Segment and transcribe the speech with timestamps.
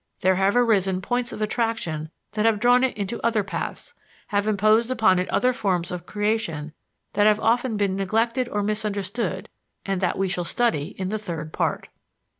[0.21, 3.93] There have arisen points of attraction that have drawn it into other paths,
[4.29, 6.73] have imposed upon it other forms of creation
[7.13, 9.47] that have often been neglected or misunderstood
[9.85, 11.89] and that we shall study in the Third Part.